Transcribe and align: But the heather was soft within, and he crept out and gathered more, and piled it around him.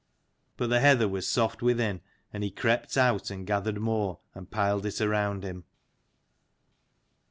But 0.57 0.71
the 0.71 0.79
heather 0.79 1.07
was 1.07 1.27
soft 1.27 1.61
within, 1.61 2.01
and 2.33 2.43
he 2.43 2.49
crept 2.49 2.97
out 2.97 3.29
and 3.29 3.45
gathered 3.45 3.79
more, 3.79 4.17
and 4.33 4.49
piled 4.49 4.87
it 4.87 4.99
around 4.99 5.43
him. 5.43 5.63